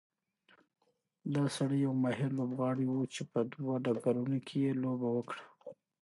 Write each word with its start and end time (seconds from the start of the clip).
دا 1.35 1.43
سړی 1.57 1.77
یو 1.85 1.93
ماهر 2.03 2.29
لوبغاړی 2.39 2.85
و 2.89 2.97
چې 3.13 3.21
په 3.31 3.39
دوه 3.53 3.73
ډګرونو 3.85 4.37
کې 4.47 4.55
یې 4.63 4.71
لوبه 4.83 5.07
وکړه. 5.11 5.43